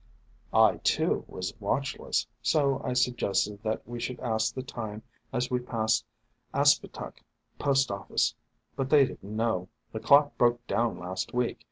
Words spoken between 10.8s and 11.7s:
OF FERNS 215 down last week.